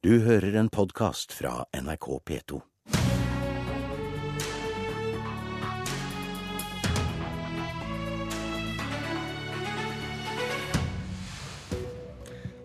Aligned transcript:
Du 0.00 0.14
hører 0.24 0.54
en 0.56 0.70
podkast 0.72 1.34
fra 1.36 1.66
NRK 1.76 2.06
P2. 2.24 2.56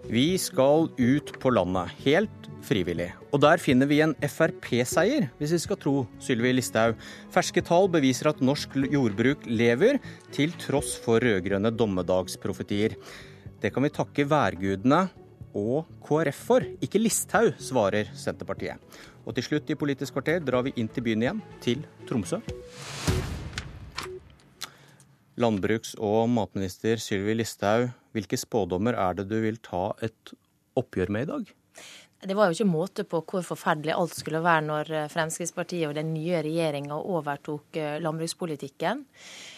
Vi 0.08 0.24
skal 0.40 0.88
ut 0.96 1.34
på 1.44 1.52
landet, 1.52 1.92
helt 2.06 2.48
frivillig. 2.63 3.09
Og 3.36 3.43
der 3.43 3.59
finner 3.59 3.91
vi 3.91 3.99
en 4.05 4.15
Frp-seier, 4.23 5.27
hvis 5.36 5.57
vi 5.57 5.61
skal 5.65 5.81
tro 5.83 5.95
Sylvi 6.23 6.55
Listhaug. 6.55 6.95
Ferske 7.36 7.65
tall 7.67 7.91
beviser 7.91 8.31
at 8.31 8.39
norsk 8.39 8.79
jordbruk 8.79 9.43
lever, 9.52 9.99
til 10.31 10.55
tross 10.63 10.95
for 11.04 11.20
rød-grønne 11.20 11.75
dommedagsprofetier. 11.75 12.95
Det 13.59 13.75
kan 13.75 13.83
vi 13.83 13.91
takke 13.99 14.29
værgudene 14.31 15.04
og 15.56 15.88
KrF 16.04 16.42
for, 16.50 16.66
ikke 16.84 17.00
Listhaug, 17.00 17.55
svarer 17.58 18.12
Senterpartiet. 18.14 18.82
Og 19.26 19.34
til 19.38 19.48
slutt 19.48 19.72
i 19.72 19.80
Politisk 19.80 20.18
kvarter 20.18 20.44
drar 20.44 20.68
vi 20.68 20.76
inn 20.77 20.91
til 20.91 21.08
byen 21.08 21.23
igjen, 21.23 21.41
til 21.63 21.86
Tromsø. 22.09 22.41
Landbruks- 25.41 25.98
og 25.99 26.30
matminister 26.32 27.02
Sylvi 27.02 27.36
Listhaug, 27.40 27.90
hvilke 28.16 28.40
spådommer 28.40 28.96
er 28.96 29.18
det 29.18 29.27
du 29.32 29.40
vil 29.44 29.58
ta 29.63 29.90
et 30.05 30.36
oppgjør 30.80 31.12
med 31.12 31.26
i 31.26 31.32
dag? 31.32 31.55
Det 32.26 32.34
var 32.34 32.49
jo 32.49 32.55
ikke 32.55 32.72
måte 32.72 33.04
på 33.05 33.20
hvor 33.27 33.44
forferdelig 33.46 33.94
alt 33.94 34.16
skulle 34.18 34.41
være 34.41 34.63
når 34.66 34.91
eh, 34.96 35.10
Fremskrittspartiet 35.12 35.90
og 35.90 35.98
den 35.98 36.13
nye 36.16 36.40
regjeringa 36.46 36.98
overtok 36.98 37.77
eh, 37.77 37.98
landbrukspolitikken. 38.02 39.04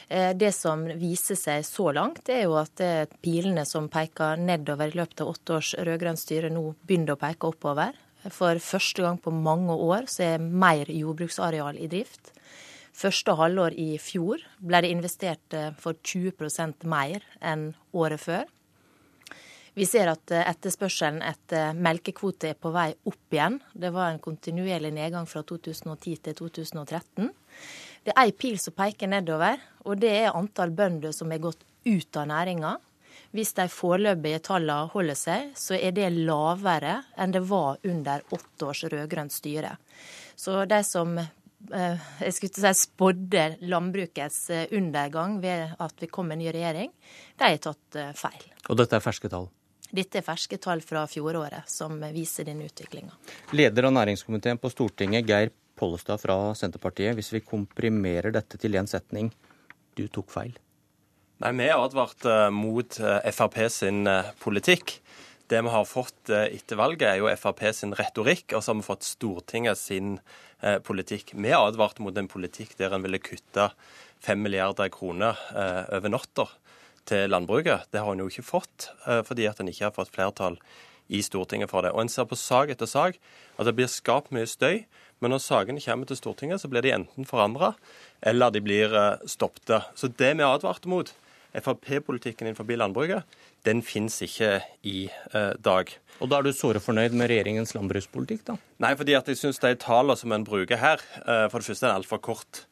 Eh, 0.07 0.31
det 0.37 0.53
som 0.55 0.85
viser 0.99 1.39
seg 1.39 1.65
så 1.67 1.91
langt, 1.95 2.29
er 2.29 2.45
jo 2.45 2.55
at 2.59 2.81
pilene 3.23 3.65
som 3.67 3.89
peker 3.91 4.39
nedover 4.39 4.93
i 4.93 4.99
løpet 4.99 5.23
av 5.23 5.33
åtte 5.33 5.57
års 5.59 5.73
rød-grønt 5.77 6.21
styre, 6.21 6.51
nå 6.53 6.71
begynner 6.87 7.15
å 7.17 7.21
peke 7.21 7.51
oppover. 7.51 7.97
For 8.33 8.59
første 8.59 9.03
gang 9.03 9.19
på 9.21 9.31
mange 9.31 9.75
år 9.75 10.07
så 10.11 10.33
er 10.33 10.43
mer 10.43 10.89
jordbruksareal 10.91 11.79
i 11.79 11.89
drift. 11.91 12.33
Første 12.97 13.35
halvår 13.37 13.75
i 13.77 13.91
fjor 14.01 14.41
ble 14.57 14.81
det 14.81 14.89
investert 14.89 15.53
eh, 15.53 15.73
for 15.77 15.99
20% 16.01 16.87
mer 16.89 17.25
enn 17.45 17.69
året 17.93 18.23
før. 18.23 18.47
Vi 19.77 19.85
ser 19.85 20.09
at 20.09 20.33
eh, 20.33 20.47
etterspørselen 20.49 21.21
etter 21.21 21.77
melkekvote 21.77 22.49
er 22.51 22.57
på 22.57 22.71
vei 22.73 22.89
opp 23.05 23.35
igjen. 23.35 23.59
Det 23.77 23.91
var 23.93 24.09
en 24.09 24.23
kontinuerlig 24.23 24.95
nedgang 24.95 25.29
fra 25.29 25.43
2010 25.45 26.23
til 26.25 26.39
2013. 26.39 27.29
Det 28.07 28.13
er 28.15 28.23
ei 28.23 28.31
pil 28.31 28.55
som 28.61 28.75
peker 28.77 29.11
nedover, 29.11 29.59
og 29.83 29.99
det 29.99 30.13
er 30.23 30.35
antall 30.35 30.71
bønder 30.71 31.11
som 31.15 31.31
er 31.35 31.43
gått 31.43 31.65
ut 31.83 32.19
av 32.19 32.29
næringa. 32.31 32.77
Hvis 33.35 33.51
de 33.57 33.65
foreløpige 33.67 34.39
tallene 34.47 34.87
holder 34.93 35.17
seg, 35.19 35.49
så 35.59 35.75
er 35.75 35.91
det 35.91 36.13
lavere 36.15 37.01
enn 37.19 37.35
det 37.35 37.43
var 37.49 37.81
under 37.83 38.23
åtte 38.31 38.69
års 38.69 38.85
rød-grønt 38.87 39.35
styre. 39.35 39.75
Så 40.39 40.63
de 40.69 40.79
som 40.87 41.17
Eh, 41.73 42.09
jeg 42.21 42.33
skulle 42.37 42.53
si 42.53 42.85
spådde 42.85 43.43
landbrukets 43.67 44.49
eh, 44.53 44.67
undergang 44.77 45.39
ved 45.41 45.73
at 45.81 45.95
vi 45.99 46.07
kom 46.07 46.29
med 46.29 46.37
en 46.37 46.43
ny 46.45 46.51
regjering, 46.53 46.91
de 47.37 47.49
har 47.49 47.57
tatt 47.61 47.97
eh, 47.97 48.11
feil. 48.15 48.43
Og 48.69 48.77
dette 48.77 48.95
er 48.95 49.03
ferske 49.03 49.31
tall? 49.31 49.49
Dette 49.87 50.19
er 50.19 50.25
ferske 50.25 50.59
tall 50.61 50.83
fra 50.85 51.05
fjoråret 51.09 51.67
som 51.71 51.97
viser 52.13 52.45
denne 52.47 52.67
utviklinga. 52.69 53.15
Leder 53.57 53.87
av 53.89 53.95
næringskomiteen 53.97 54.61
på 54.61 54.69
Stortinget, 54.71 55.25
Geir 55.27 55.51
Pollestad 55.77 56.21
fra 56.23 56.37
Senterpartiet. 56.57 57.15
Hvis 57.17 57.31
vi 57.35 57.43
komprimerer 57.45 58.33
dette 58.35 58.59
til 58.61 58.77
én 58.79 58.89
setning, 58.89 59.31
du 59.97 60.07
tok 60.07 60.33
feil? 60.33 60.57
Nei, 61.43 61.53
Vi 61.53 61.69
har 61.69 61.83
advart 61.85 62.25
mot 62.53 62.97
Frp 62.97 63.57
sin 63.69 64.09
politikk. 64.41 64.97
Det 65.47 65.61
vi 65.63 65.69
har 65.71 65.85
fått 65.85 66.31
etter 66.33 66.79
valget, 66.79 67.07
er 67.07 67.21
jo 67.21 67.29
Frp 67.37 67.61
sin 67.77 67.93
retorikk, 67.93 68.57
og 68.57 68.65
så 68.65 68.73
har 68.73 68.79
vi 68.81 68.87
fått 68.89 69.05
Stortinget 69.05 69.77
sin 69.77 70.17
Eh, 70.59 70.79
politikk. 70.79 71.33
Vi 71.33 71.51
advarte 71.53 72.01
mot 72.01 72.15
en 72.17 72.27
politikk 72.27 72.71
der 72.79 72.95
en 72.95 73.03
ville 73.05 73.19
kutte 73.21 73.67
5 74.25 74.39
milliarder 74.41 74.89
kroner 74.89 75.37
eh, 75.53 75.83
over 75.93 76.09
natta 76.09 76.47
til 77.05 77.29
landbruket. 77.29 77.85
Det 77.93 78.01
har 78.01 78.09
en 78.15 78.23
jo 78.23 78.29
ikke 78.31 78.45
fått, 78.47 78.87
eh, 79.05 79.21
fordi 79.27 79.45
at 79.45 79.61
en 79.61 79.69
ikke 79.69 79.85
har 79.85 79.93
fått 79.93 80.15
flertall 80.15 80.57
i 81.13 81.21
Stortinget 81.21 81.69
for 81.69 81.85
det. 81.85 81.91
Og 81.93 82.01
En 82.01 82.09
ser 82.09 82.25
på 82.25 82.35
sak 82.35 82.73
etter 82.73 82.89
sak 82.89 83.19
at 83.59 83.69
det 83.69 83.75
blir 83.77 83.85
skapt 83.85 84.33
mye 84.33 84.49
støy, 84.49 84.87
men 85.19 85.33
når 85.33 85.43
sakene 85.43 85.83
kommer 85.83 86.09
til 86.09 86.19
Stortinget, 86.19 86.61
så 86.61 86.69
blir 86.71 86.85
de 86.85 86.93
enten 86.95 87.25
forandra 87.27 87.73
eller 88.21 88.53
de 88.53 88.61
blir 88.65 88.93
stoppet. 89.29 89.89
Så 89.97 90.09
det 90.09 90.35
vi 90.37 90.45
advarte 90.45 90.89
mot, 90.89 91.11
Frp-politikken 91.57 92.47
innenfor 92.47 92.67
landbruket, 92.77 93.23
den 93.65 93.81
finnes 93.81 94.19
ikke 94.21 94.61
i 94.85 95.07
eh, 95.33 95.53
dag. 95.63 95.91
Og 96.21 96.29
da 96.29 96.39
er 96.39 96.47
du 96.47 96.53
såre 96.55 96.81
fornøyd 96.83 97.15
med 97.17 97.31
regjeringens 97.31 97.73
landbrukspolitikk, 97.75 98.43
da? 98.47 98.57
Nei, 98.83 98.93
fordi 98.99 99.15
at 99.17 99.29
jeg 99.29 99.39
syns 99.39 99.61
de 99.63 99.73
tallene 99.81 100.17
som 100.19 100.33
en 100.35 100.45
bruker 100.47 100.79
her, 100.81 101.03
eh, 101.23 101.47
for 101.51 101.59
det 101.59 101.69
første 101.71 101.87
er 101.87 101.93
en 101.93 102.01
altfor 102.01 102.21
kort 102.23 102.63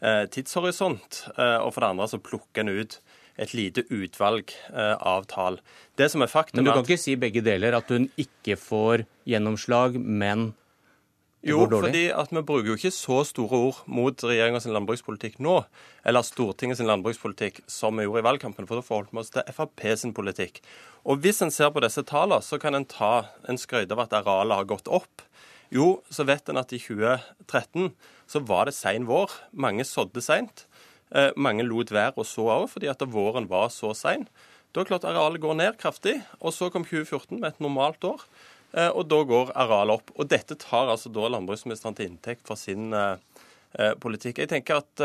eh, 0.00 0.24
tidshorisont. 0.34 1.24
Eh, 1.34 1.58
og 1.62 1.72
for 1.74 1.84
det 1.84 1.92
andre 1.94 2.10
så 2.10 2.22
plukker 2.22 2.64
en 2.64 2.74
ut 2.74 2.98
et 3.34 3.54
lite 3.56 3.82
utvalg 3.90 4.52
eh, 4.70 4.94
av 4.94 5.24
tall. 5.30 5.58
Det 5.98 6.06
som 6.12 6.22
er 6.22 6.30
faktum 6.30 6.60
Men 6.60 6.68
du 6.68 6.74
kan 6.76 6.84
ikke 6.86 7.02
si 7.02 7.16
begge 7.18 7.42
deler, 7.42 7.74
at 7.74 7.90
hun 7.90 8.06
ikke 8.20 8.58
får 8.60 9.08
gjennomslag, 9.26 9.98
men 9.98 10.52
jo, 11.44 11.64
fordi 11.68 12.06
at 12.14 12.30
vi 12.32 12.42
bruker 12.46 12.70
jo 12.70 12.76
ikke 12.78 12.92
så 12.94 13.18
store 13.28 13.58
ord 13.68 13.80
mot 13.90 14.24
regjeringas 14.24 14.64
landbrukspolitikk 14.70 15.36
nå, 15.44 15.58
eller 16.08 16.24
Stortingets 16.24 16.80
landbrukspolitikk, 16.80 17.60
som 17.68 18.00
vi 18.00 18.06
gjorde 18.06 18.22
i 18.22 18.26
valgkampen, 18.28 18.68
for 18.68 18.80
da 18.80 18.86
forholdt 18.86 19.12
vi 19.12 19.20
oss 19.20 19.32
til 19.34 19.44
Frp 19.52 19.84
sin 20.00 20.14
politikk. 20.16 20.62
Og 21.04 21.20
Hvis 21.20 21.42
en 21.44 21.52
ser 21.52 21.70
på 21.74 21.82
disse 21.84 22.02
tallene, 22.08 22.40
så 22.40 22.56
kan 22.60 22.74
en 22.74 22.88
ta 22.88 23.28
en 23.48 23.60
skryte 23.60 23.92
av 23.92 24.06
at 24.06 24.16
arealet 24.22 24.62
har 24.62 24.70
gått 24.72 24.88
opp. 24.88 25.26
Jo, 25.74 26.00
så 26.08 26.24
vet 26.24 26.48
en 26.48 26.60
at 26.60 26.72
i 26.72 26.80
2013 26.80 27.92
så 28.30 28.40
var 28.48 28.68
det 28.68 28.76
sein 28.76 29.08
vår. 29.08 29.32
Mange 29.52 29.84
sådde 29.84 30.22
seint. 30.24 30.64
Eh, 31.12 31.30
mange 31.36 31.66
lot 31.66 31.92
være 31.92 32.16
å 32.16 32.24
så 32.24 32.48
òg, 32.56 32.68
fordi 32.72 32.88
at 32.88 33.04
våren 33.04 33.48
var 33.50 33.68
så 33.74 33.92
sein. 33.96 34.26
Da 34.74 34.82
er 34.82 34.88
klart 34.88 35.04
arealet 35.06 35.42
går 35.42 35.54
ned 35.60 35.76
kraftig. 35.78 36.16
Og 36.40 36.54
så 36.56 36.70
kom 36.72 36.86
2014 36.86 37.38
med 37.38 37.52
et 37.52 37.62
normalt 37.62 38.02
år. 38.08 38.24
Eh, 38.74 38.90
og 38.90 39.06
da 39.10 39.20
går 39.28 39.52
arealet 39.54 40.00
opp. 40.00 40.12
Og 40.18 40.28
dette 40.30 40.56
tar 40.60 40.90
altså 40.90 41.12
da 41.14 41.30
landbruksministeren 41.30 41.96
til 41.98 42.10
inntekt 42.10 42.44
for 42.48 42.58
sin 42.58 42.90
eh, 42.96 43.22
eh, 43.78 43.94
politikk. 44.02 44.42
Jeg 44.42 44.50
tenker 44.50 44.82
at 44.82 45.04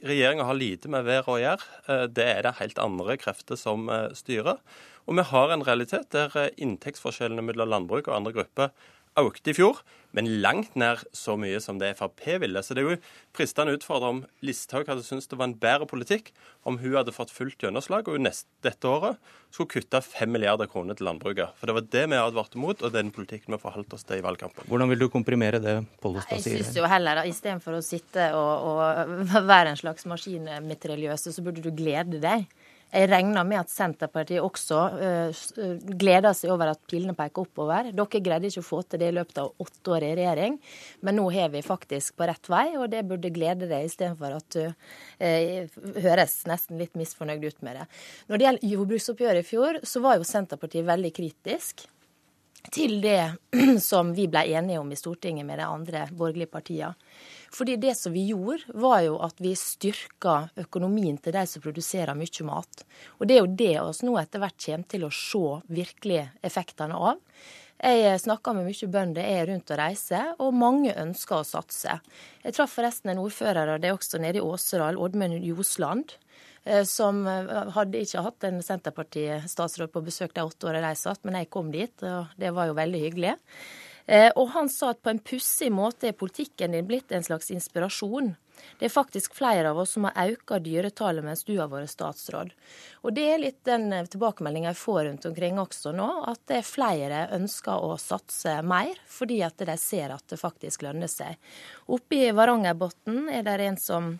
regjeringa 0.00 0.48
har 0.48 0.58
lite 0.58 0.90
med 0.92 1.06
været 1.08 1.28
å 1.28 1.38
gjøre. 1.40 2.08
Det 2.16 2.26
er 2.30 2.42
det 2.46 2.56
helt 2.60 2.80
andre 2.82 3.18
krefter 3.20 3.60
som 3.60 3.86
styrer. 4.16 4.60
Og 5.04 5.18
vi 5.18 5.26
har 5.28 5.52
en 5.52 5.64
realitet 5.66 6.08
der 6.14 6.32
inntektsforskjellene 6.56 7.44
mellom 7.44 7.68
landbruk 7.68 8.08
og 8.08 8.16
andre 8.16 8.32
grupper 8.38 8.70
økte 9.20 9.52
i 9.52 9.56
fjor, 9.56 9.80
men 10.14 10.28
langt 10.42 10.76
nær 10.78 11.00
så 11.14 11.34
mye 11.38 11.58
som 11.62 11.80
det 11.80 11.92
Frp 11.98 12.22
ville. 12.42 12.62
Så 12.62 12.74
det 12.74 12.84
er 12.84 12.92
jo 12.92 12.98
fristende 13.34 13.74
å 13.74 13.78
utfordre 13.78 14.10
om 14.12 14.20
Listhaug 14.46 14.86
hadde 14.90 15.02
syntes 15.06 15.26
det 15.30 15.38
var 15.40 15.50
en 15.50 15.56
bedre 15.58 15.88
politikk 15.90 16.30
om 16.66 16.78
hun 16.78 16.94
hadde 16.94 17.14
fått 17.14 17.32
fullt 17.34 17.62
gjennomslag 17.62 18.06
og 18.10 18.20
neste, 18.22 18.46
dette 18.64 18.88
året 18.88 19.18
skulle 19.54 19.70
kutte 19.74 20.00
5 20.02 20.30
milliarder 20.34 20.70
kroner 20.70 20.98
til 20.98 21.08
landbruket. 21.08 21.54
For 21.58 21.70
det 21.70 21.76
var 21.76 21.88
det 21.96 22.04
vi 22.10 22.20
advarte 22.20 22.62
mot, 22.62 22.78
og 22.78 22.94
den 22.94 23.10
politikken 23.14 23.54
vi 23.54 23.60
forholdt 23.62 23.94
oss 23.94 24.06
til 24.06 24.22
i 24.22 24.24
valgkampen. 24.24 24.66
Hvordan 24.70 24.90
vil 24.94 25.02
du 25.02 25.08
komprimere 25.12 25.62
det 25.62 25.76
Pollestad 26.02 26.42
sier? 26.42 26.58
Jeg 26.58 26.68
syns 26.68 26.78
jo 26.78 26.90
heller, 26.90 27.22
istedenfor 27.30 27.78
å 27.78 27.82
sitte 27.84 28.30
og, 28.38 28.70
og 28.70 29.42
være 29.52 29.74
en 29.74 29.82
slags 29.82 30.06
maskinmitraljøse, 30.10 31.34
så 31.34 31.44
burde 31.44 31.62
du 31.62 31.70
glede 31.74 32.22
deg 32.22 32.46
jeg 32.94 33.08
regner 33.10 33.46
med 33.46 33.58
at 33.60 33.72
Senterpartiet 33.72 34.42
også 34.44 34.80
uh, 34.94 35.44
gleder 35.98 36.34
seg 36.36 36.52
over 36.54 36.70
at 36.72 36.82
pilene 36.90 37.16
peker 37.18 37.44
oppover. 37.44 37.90
Dere 37.94 38.22
greide 38.24 38.50
ikke 38.50 38.62
å 38.62 38.66
få 38.68 38.82
til 38.86 39.02
det 39.02 39.10
i 39.10 39.16
løpet 39.16 39.40
av 39.42 39.64
åtte 39.64 39.94
år 39.96 40.06
i 40.06 40.12
regjering, 40.20 40.58
men 41.04 41.18
nå 41.18 41.26
har 41.34 41.50
vi 41.54 41.64
faktisk 41.66 42.18
på 42.18 42.28
rett 42.30 42.50
vei, 42.52 42.66
og 42.78 42.88
det 42.92 43.04
burde 43.08 43.32
glede 43.34 43.68
deg 43.70 43.88
istedenfor 43.88 44.38
at 44.38 44.58
du 44.58 44.62
uh, 44.70 45.80
høres 46.06 46.38
nesten 46.50 46.78
litt 46.80 46.94
misfornøyd 46.98 47.48
ut 47.48 47.66
med 47.66 47.80
det. 47.80 47.88
Når 48.28 48.40
det 48.40 48.48
gjelder 48.48 48.76
jordbruksoppgjøret 48.76 49.42
i 49.44 49.48
fjor, 49.48 49.82
så 49.82 50.04
var 50.04 50.20
jo 50.20 50.28
Senterpartiet 50.28 50.86
veldig 50.86 51.12
kritisk 51.16 51.88
til 52.72 53.00
det 53.04 53.36
som 53.82 54.12
vi 54.16 54.28
ble 54.30 54.44
enige 54.56 54.80
om 54.80 54.92
i 54.92 54.98
Stortinget 54.98 55.46
med 55.46 55.60
de 55.60 55.68
andre 55.68 56.06
borgerlige 56.12 56.52
partiene. 56.52 56.94
Fordi 57.54 57.76
det 57.78 57.92
som 57.94 58.12
vi 58.12 58.24
gjorde, 58.32 58.64
var 58.74 59.04
jo 59.04 59.18
at 59.22 59.38
vi 59.38 59.52
styrka 59.54 60.48
økonomien 60.58 61.20
til 61.22 61.36
de 61.36 61.44
som 61.46 61.62
produserer 61.62 62.16
mye 62.18 62.46
mat. 62.48 62.82
Og 63.20 63.28
det 63.30 63.36
er 63.36 63.44
jo 63.44 63.52
det 63.60 63.74
oss 63.78 64.02
nå 64.02 64.16
etter 64.18 64.42
hvert 64.42 64.58
kommer 64.64 64.88
til 64.90 65.04
å 65.06 65.12
se 65.14 65.44
virkelig 65.70 66.24
effektene 66.42 66.98
av. 66.98 67.20
Jeg 67.84 68.20
snakker 68.22 68.54
med 68.56 68.68
mye 68.68 68.88
bønder, 68.88 69.26
jeg 69.26 69.38
er 69.42 69.48
rundt 69.50 69.70
og 69.74 69.78
reiser, 69.78 70.28
og 70.40 70.54
mange 70.56 70.94
ønsker 70.98 71.40
å 71.40 71.46
satse. 71.46 71.98
Jeg 72.42 72.56
traff 72.56 72.74
forresten 72.78 73.12
en 73.12 73.22
ordfører, 73.22 73.74
og 73.74 73.82
det 73.82 73.90
er 73.90 73.96
også 73.98 74.20
nede 74.22 74.40
i 74.40 74.44
Åseral, 74.44 74.98
Oddmund 74.98 75.42
Ljosland, 75.44 76.14
som 76.88 77.26
eh, 77.28 77.54
hadde 77.76 78.00
ikke 78.00 78.24
hatt 78.24 78.46
en 78.48 78.62
Senterparti-statsråd 78.64 79.92
på 79.92 80.04
besøk 80.06 80.34
de 80.36 80.44
åtte 80.46 80.70
årene 80.70 80.92
de 80.92 81.00
satt, 81.00 81.20
men 81.24 81.36
jeg 81.40 81.50
kom 81.52 81.72
dit, 81.74 82.06
og 82.06 82.32
det 82.40 82.54
var 82.56 82.70
jo 82.70 82.78
veldig 82.78 83.02
hyggelig. 83.02 83.34
Eh, 84.06 84.30
og 84.36 84.50
han 84.52 84.68
sa 84.68 84.92
at 84.92 85.00
på 85.04 85.12
en 85.12 85.20
pussig 85.24 85.70
måte 85.72 86.10
er 86.10 86.16
politikken 86.16 86.76
din 86.76 86.88
blitt 86.88 87.12
en 87.12 87.24
slags 87.24 87.50
inspirasjon. 87.54 88.34
Det 88.78 88.86
er 88.86 88.92
faktisk 88.92 89.34
flere 89.36 89.70
av 89.72 89.78
oss 89.80 89.94
som 89.96 90.04
har 90.06 90.30
økt 90.30 90.52
dyretallet 90.64 91.24
mens 91.24 91.44
du 91.44 91.54
har 91.56 91.70
vært 91.72 91.92
statsråd. 91.92 92.52
Og 93.02 93.16
det 93.16 93.24
er 93.32 93.40
litt 93.42 93.60
den 93.66 93.88
tilbakemeldinga 94.12 94.70
jeg 94.70 94.80
får 94.80 95.00
rundt 95.08 95.26
omkring 95.28 95.58
også 95.60 95.92
nå, 95.96 96.08
at 96.30 96.40
det 96.48 96.60
er 96.60 96.68
flere 96.68 97.24
ønsker 97.34 97.88
å 97.88 97.96
satse 98.00 98.60
mer, 98.64 98.92
fordi 99.10 99.40
at 99.44 99.64
de 99.64 99.76
ser 99.80 100.14
at 100.14 100.24
det 100.30 100.40
faktisk 100.40 100.84
lønner 100.86 101.10
seg. 101.10 101.40
Oppe 101.92 102.20
i 102.28 102.32
Varangerbotn 102.36 103.28
er 103.32 103.44
det 103.48 103.58
en 103.68 103.80
som 103.80 104.14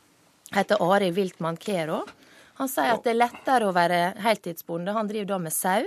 heter 0.55 0.83
Arild 0.83 1.17
Wiltmann 1.17 1.61
Kero. 1.61 2.03
Han 2.61 2.71
sier 2.71 2.95
at 2.95 3.05
det 3.05 3.15
er 3.15 3.21
lettere 3.21 3.69
å 3.69 3.75
være 3.75 4.01
heltidsbonde. 4.25 4.95
Han 4.95 5.11
driver 5.11 5.35
da 5.35 5.41
med 5.47 5.55
sau. 5.55 5.85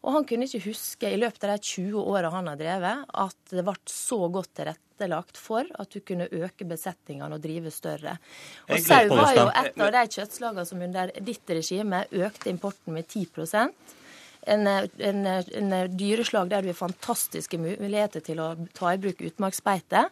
Og 0.00 0.14
han 0.14 0.24
kunne 0.24 0.46
ikke 0.48 0.70
huske 0.70 1.10
i 1.12 1.18
løpet 1.20 1.42
av 1.44 1.58
de 1.58 1.72
20 1.74 1.98
åra 2.00 2.30
han 2.32 2.48
har 2.48 2.56
drevet, 2.56 3.02
at 3.20 3.52
det 3.52 3.64
ble 3.66 3.74
så 3.92 4.20
godt 4.32 4.54
tilrettelagt 4.56 5.36
for 5.36 5.68
at 5.82 5.92
du 5.92 6.00
kunne 6.00 6.28
øke 6.32 6.64
besetningene 6.68 7.36
og 7.36 7.42
drive 7.44 7.72
større. 7.74 8.16
Og 8.70 8.80
Sau 8.80 9.12
var 9.12 9.34
jo 9.36 9.46
et 9.50 9.76
av 9.76 9.92
de 9.98 10.04
kjøttslagene 10.16 10.64
som 10.68 10.86
under 10.86 11.12
ditt 11.20 11.52
regime 11.52 12.06
økte 12.16 12.48
importen 12.48 12.96
med 12.96 13.12
10 13.12 13.28
en, 14.48 14.66
en, 14.66 15.26
en 15.28 15.72
dyreslag 15.92 16.48
der 16.48 16.64
du 16.64 16.70
har 16.70 16.78
fantastiske 16.78 17.58
muligheter 17.60 18.24
til 18.24 18.40
å 18.40 18.54
ta 18.72 18.94
i 18.94 19.00
bruk 19.02 19.20
utmarksbeite 19.20 20.06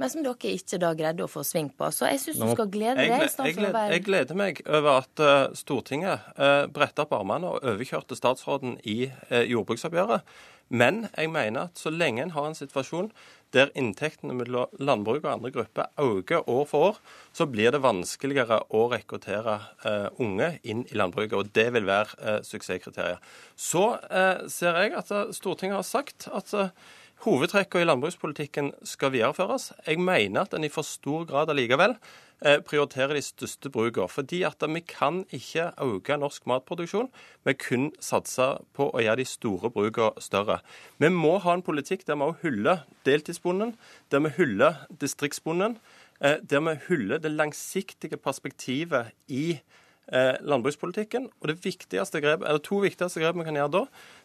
men 0.00 0.10
som 0.10 0.24
dere 0.24 0.54
ikke 0.56 0.80
da 0.82 0.90
greide 0.98 1.26
å 1.26 1.30
få 1.30 1.44
sving 1.46 1.68
på. 1.74 1.90
Så 1.94 2.08
jeg 2.10 2.22
syns 2.22 2.40
du 2.42 2.48
skal 2.50 2.70
glede 2.72 2.98
deg. 2.98 3.12
Jeg, 3.12 3.30
jeg, 3.54 3.74
jeg 3.94 4.04
gleder 4.06 4.38
meg 4.38 4.64
over 4.66 5.04
at 5.04 5.22
uh, 5.22 5.52
Stortinget 5.56 6.26
uh, 6.34 6.64
bretta 6.72 7.06
opp 7.06 7.14
armene 7.14 7.52
og 7.52 7.68
overkjørte 7.74 8.18
statsråden 8.18 8.78
i 8.90 9.04
uh, 9.30 9.44
jordbruksoppgjøret. 9.46 10.26
Men 10.74 11.06
jeg 11.12 11.30
mener 11.30 11.68
at 11.68 11.78
så 11.78 11.92
lenge 11.92 12.24
en 12.24 12.32
har 12.34 12.48
en 12.48 12.56
situasjon 12.56 13.10
der 13.54 13.70
inntektene 13.78 14.34
mellom 14.34 14.72
landbruk 14.82 15.22
og 15.22 15.30
andre 15.30 15.52
grupper 15.54 15.90
øker 16.02 16.48
år 16.50 16.64
for 16.66 16.88
år, 16.88 16.96
så 17.36 17.46
blir 17.46 17.70
det 17.70 17.84
vanskeligere 17.84 18.58
å 18.74 18.88
rekruttere 18.90 19.60
uh, 19.84 20.08
unge 20.18 20.56
inn 20.66 20.82
i 20.88 20.98
landbruket. 20.98 21.36
Og 21.38 21.52
det 21.54 21.68
vil 21.76 21.86
være 21.86 22.18
uh, 22.18 22.40
suksesskriteriet. 22.42 23.22
Så 23.54 23.84
uh, 23.94 24.44
ser 24.50 24.80
jeg 24.82 24.96
at 24.98 25.12
Stortinget 25.36 25.78
har 25.78 25.86
sagt 25.86 26.28
at 26.34 26.54
Hovedtrekkene 27.22 27.84
i 27.84 27.86
landbrukspolitikken 27.86 28.72
skal 28.84 29.12
videreføres. 29.14 29.70
Jeg 29.86 30.00
mener 30.02 30.42
at 30.42 30.54
en 30.56 30.66
i 30.66 30.68
for 30.72 30.84
stor 30.84 31.22
grad 31.28 31.48
allikevel 31.48 31.94
eh, 32.44 32.58
prioriterer 32.60 33.14
de 33.16 33.22
største 33.24 33.70
brukene. 33.72 34.10
Fordi 34.10 34.42
at 34.44 34.64
vi 34.68 34.82
kan 34.84 35.22
ikke 35.32 35.70
øke 35.80 36.18
norsk 36.20 36.46
matproduksjon 36.50 37.08
vi 37.46 37.54
kun 37.54 37.92
satser 38.00 38.60
på 38.76 38.90
å 38.90 39.00
gjøre 39.00 39.22
de 39.22 39.28
store 39.30 39.70
brukene 39.72 40.20
større. 40.20 40.58
Vi 40.98 41.08
må 41.08 41.38
ha 41.38 41.54
en 41.54 41.64
politikk 41.64 42.04
der 42.06 42.18
vi 42.20 42.28
også 42.28 42.42
hyller 42.42 42.84
deltidsbonden, 43.08 43.76
der 44.10 44.26
vi 44.26 44.34
hyller 44.36 44.84
distriktsbonden, 45.00 45.78
eh, 46.20 46.42
der 46.42 46.60
vi 46.66 46.76
hyller 46.88 47.22
det 47.22 47.32
langsiktige 47.32 48.20
perspektivet 48.20 49.14
i 49.28 49.60
eh, 50.12 50.34
landbrukspolitikken. 50.44 51.28
Og 51.40 51.50
det 51.50 51.58
viktigste 51.64 52.22
grep, 52.24 52.44
eller 52.44 52.62
To 52.64 52.80
viktigste 52.84 53.22
grep 53.22 53.38
vi 53.38 53.46
kan 53.46 53.58
gjøre 53.58 53.74
da, 53.74 53.84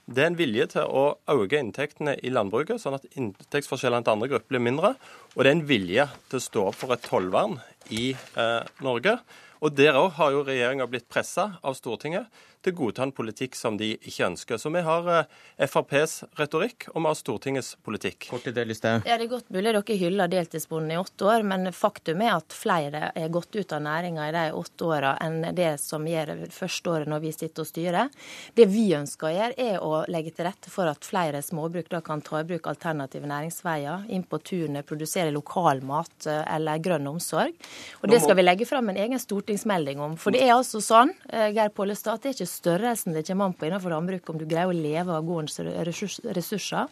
det 0.10 0.24
er 0.24 0.32
en 0.32 0.40
vilje 0.40 0.66
til 0.74 0.90
å 0.90 1.04
øke 1.30 1.60
inntektene 1.62 2.16
i 2.26 2.32
landbruket, 2.34 2.82
sånn 2.82 2.98
at 2.98 3.06
inntektsforskjellene 3.14 4.06
til 4.06 4.16
andre 4.16 4.32
grupper 4.32 4.56
blir 4.56 4.66
mindre. 4.66 4.96
Og 5.36 5.44
det 5.44 5.52
er 5.52 5.58
en 5.58 5.68
vilje 5.70 6.08
til 6.32 6.40
å 6.40 6.46
stå 6.48 6.66
opp 6.72 6.80
for 6.80 6.96
et 6.96 7.06
tollvern 7.06 7.60
i 7.94 8.12
eh, 8.16 8.82
Norge. 8.86 9.20
Og 9.60 9.76
Der 9.76 9.98
òg 10.00 10.14
har 10.16 10.32
jo 10.32 10.46
regjeringa 10.48 10.88
blitt 10.88 11.10
pressa 11.12 11.58
av 11.60 11.76
Stortinget 11.76 12.30
til 12.64 12.74
å 12.74 12.78
godta 12.82 13.06
en 13.06 13.14
politikk 13.16 13.56
som 13.56 13.78
de 13.80 13.94
ikke 13.96 14.26
ønsker. 14.28 14.60
Så 14.60 14.72
vi 14.74 14.82
har 14.84 15.08
eh, 15.14 15.38
FrPs 15.64 16.16
retorikk, 16.40 16.90
og 16.92 17.04
vi 17.04 17.08
har 17.08 17.18
Stortingets 17.18 17.70
politikk. 17.86 18.28
Kort 18.32 18.48
i 18.52 18.54
det, 18.56 18.66
Listhaug. 18.68 19.08
Ja, 19.08 19.16
det 19.20 19.28
er 19.28 19.32
godt 19.32 19.52
mulig 19.54 19.72
dere 19.72 19.98
hyller 20.02 20.32
deltidsbonden 20.32 20.92
i 20.96 21.00
åtte 21.00 21.28
år, 21.30 21.46
men 21.48 21.72
faktum 21.76 22.24
er 22.26 22.34
at 22.36 22.56
flere 22.56 23.12
er 23.16 23.32
gått 23.32 23.56
ut 23.56 23.76
av 23.76 23.84
næringa 23.86 24.28
i 24.28 24.34
de 24.36 24.44
åtte 24.60 24.90
åra 24.90 25.14
enn 25.24 25.40
det 25.56 25.72
som 25.80 26.08
gjør 26.08 26.34
det 26.34 26.50
første 26.56 26.92
året 26.92 27.12
når 27.12 27.24
vi 27.24 27.34
sitter 27.36 27.64
og 27.64 27.70
styrer. 27.70 28.12
Det 28.56 28.68
vi 28.72 28.86
ønsker 28.98 29.30
å 29.30 29.34
gjøre, 29.38 29.70
er 29.70 29.80
å 29.86 30.04
legge 30.12 30.36
til 30.36 30.50
rette 30.50 30.72
for 30.74 30.92
at 30.92 31.08
flere 31.08 31.44
småbruk 31.46 31.88
da 31.92 32.04
kan 32.04 32.24
ta 32.26 32.44
i 32.44 32.48
bruk 32.48 32.68
alternative 32.72 33.28
næringsveier, 33.30 34.10
inn 34.12 34.28
på 34.28 34.42
tunet, 34.44 34.88
produsere 34.88 35.32
lokal 35.32 35.84
mat 35.88 36.28
eller 36.28 36.84
grønn 36.84 37.08
omsorg. 37.08 37.56
Og 38.04 38.12
Det 38.12 38.20
skal 38.24 38.36
vi 38.36 38.44
legge 38.44 38.68
fram 38.68 38.92
en 38.92 39.00
egen 39.00 39.20
stortingsmelding 39.20 39.49
om. 40.00 40.16
For 40.20 40.36
det 40.36 40.42
er 40.46 40.54
altså 40.56 40.82
sånn, 40.84 41.12
eh, 41.30 41.50
Geir 41.56 41.72
Pollestad, 41.74 42.22
det 42.22 42.30
er 42.30 42.36
ikke 42.38 42.50
størrelsen 42.50 43.14
det 43.14 43.26
kommer 43.28 43.50
an 43.50 43.56
på 43.58 43.68
innenfor 43.68 43.94
landbruket, 43.94 44.30
om 44.30 44.38
du 44.38 44.46
greier 44.46 44.70
å 44.70 44.76
leve 44.76 45.16
av 45.16 45.26
gårdens 45.26 45.60
ressurser. 45.60 46.88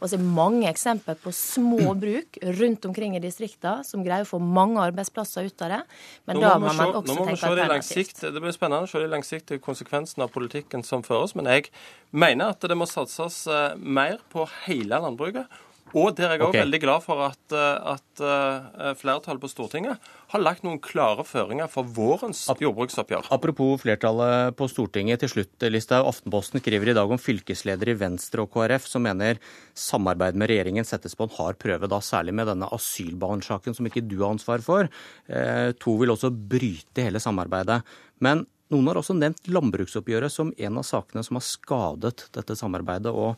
Og 0.00 0.08
så 0.08 0.16
er 0.16 0.18
det 0.18 0.26
mange 0.26 0.68
eksempler 0.70 1.18
på 1.20 1.32
små 1.34 1.94
bruk 2.04 2.38
rundt 2.60 2.84
omkring 2.88 3.16
i 3.16 3.22
distriktene 3.22 3.84
som 3.84 4.04
greier 4.04 4.26
å 4.26 4.30
få 4.30 4.40
mange 4.40 4.80
arbeidsplasser 4.80 5.48
ut 5.50 5.66
av 5.66 5.74
det. 5.76 5.80
Men 6.26 6.40
da 6.40 6.54
må, 6.58 6.72
man 6.72 6.94
også 7.00 7.16
tenke 7.24 7.50
alternativt. 7.52 8.22
Det 8.26 8.40
blir 8.40 8.56
spennende 8.56 8.88
å 8.88 8.90
se 8.90 9.02
de 9.02 9.10
langsiktige 9.10 9.62
konsekvensene 9.64 10.26
av 10.26 10.34
politikken 10.34 10.84
som 10.86 11.04
føres. 11.06 11.36
Men 11.38 11.50
jeg 11.52 11.70
mener 12.10 12.54
at 12.54 12.64
det 12.64 12.78
må 12.78 12.88
satses 12.90 13.42
eh, 13.50 13.74
mer 13.76 14.22
på 14.32 14.48
hele 14.66 15.00
landbruket. 15.02 15.60
Og 15.96 16.14
der 16.18 16.28
er 16.28 16.36
jeg 16.36 16.44
òg 16.44 16.52
okay. 16.52 16.62
veldig 16.62 16.80
glad 16.82 17.04
for 17.04 17.22
at, 17.26 17.54
eh, 17.54 17.94
at 17.94 18.22
uh, 18.22 18.90
flertallet 18.98 19.42
på 19.42 19.50
Stortinget 19.50 20.10
har 20.30 20.42
lagt 20.42 20.62
noen 20.66 20.78
klare 20.82 21.24
føringer 21.26 21.70
for 21.70 21.88
vårens 21.96 22.44
jordbruksoppgjør. 22.62 23.30
Apropos 23.34 23.80
flertallet 23.82 24.54
på 24.58 24.68
Stortinget 24.70 25.24
til 25.24 25.32
slutt, 25.34 25.66
Listhaug. 25.72 26.06
Aftenposten 26.10 26.62
skriver 26.62 26.92
i 26.92 26.96
dag 26.96 27.10
om 27.10 27.20
fylkesleder 27.20 27.90
i 27.90 27.96
Venstre 27.98 28.44
og 28.44 28.52
KrF 28.54 28.86
som 28.90 29.04
mener 29.06 29.40
samarbeid 29.78 30.38
med 30.38 30.52
regjeringen 30.52 30.86
settes 30.86 31.16
på 31.18 31.26
en 31.26 31.34
hard 31.38 31.58
prøve, 31.62 31.90
da 31.90 31.98
særlig 32.04 32.36
med 32.38 32.50
denne 32.50 32.70
asylbarnsaken 32.74 33.76
som 33.76 33.90
ikke 33.90 34.04
du 34.06 34.20
har 34.22 34.34
ansvar 34.34 34.62
for. 34.64 34.90
Eh, 35.26 35.70
to 35.82 35.96
vil 36.00 36.14
også 36.14 36.30
bryte 36.30 37.06
hele 37.08 37.22
samarbeidet. 37.22 37.80
Men 38.22 38.46
noen 38.70 38.90
har 38.90 39.00
også 39.00 39.16
nevnt 39.18 39.50
landbruksoppgjøret 39.50 40.30
som 40.30 40.52
en 40.54 40.78
av 40.78 40.86
sakene 40.86 41.24
som 41.26 41.40
har 41.40 41.46
skadet 41.46 42.28
dette 42.36 42.56
samarbeidet. 42.58 43.10
og 43.10 43.34